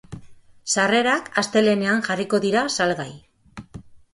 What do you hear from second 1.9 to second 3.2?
jarriko dira salgai.